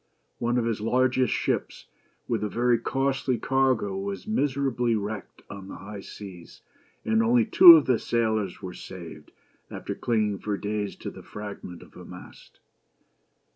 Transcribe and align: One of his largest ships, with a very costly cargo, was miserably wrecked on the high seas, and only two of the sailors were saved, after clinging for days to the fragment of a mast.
One 0.39 0.57
of 0.57 0.65
his 0.65 0.81
largest 0.81 1.31
ships, 1.31 1.85
with 2.27 2.43
a 2.43 2.49
very 2.49 2.79
costly 2.79 3.37
cargo, 3.37 3.95
was 3.95 4.25
miserably 4.25 4.95
wrecked 4.95 5.43
on 5.47 5.67
the 5.67 5.75
high 5.75 5.99
seas, 5.99 6.63
and 7.05 7.21
only 7.21 7.45
two 7.45 7.73
of 7.73 7.85
the 7.85 7.99
sailors 7.99 8.63
were 8.63 8.73
saved, 8.73 9.31
after 9.69 9.93
clinging 9.93 10.39
for 10.39 10.57
days 10.57 10.95
to 10.95 11.11
the 11.11 11.21
fragment 11.21 11.83
of 11.83 11.95
a 11.95 12.03
mast. 12.03 12.59